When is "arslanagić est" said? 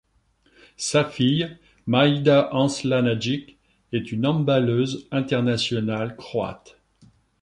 2.51-4.11